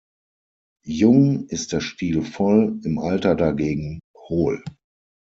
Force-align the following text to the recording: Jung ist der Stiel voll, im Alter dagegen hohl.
Jung 0.83 1.45
ist 1.49 1.73
der 1.73 1.79
Stiel 1.79 2.23
voll, 2.23 2.79
im 2.85 2.97
Alter 2.97 3.35
dagegen 3.35 3.99
hohl. 4.17 4.63